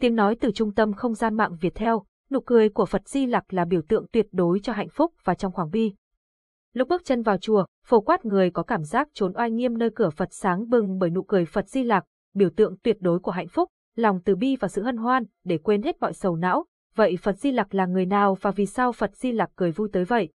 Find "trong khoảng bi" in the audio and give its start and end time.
5.34-5.94